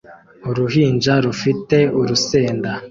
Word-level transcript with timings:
Uruhinja 0.49 1.13
rufite 1.25 1.77
urusenda 1.99 2.69